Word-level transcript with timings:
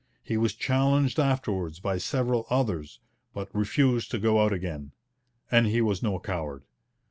He 0.23 0.35
was 0.35 0.55
challenged 0.55 1.19
afterwards 1.19 1.79
by 1.79 1.99
several 1.99 2.47
others, 2.49 2.99
but 3.35 3.53
refused 3.53 4.09
to 4.09 4.17
go 4.17 4.43
out 4.43 4.51
again. 4.51 4.93
And 5.51 5.67
he 5.67 5.79
was 5.79 6.01
no 6.01 6.17
coward. 6.19 6.63